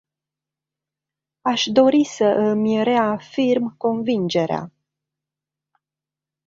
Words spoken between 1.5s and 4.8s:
dori să îmi reafirm convingerea.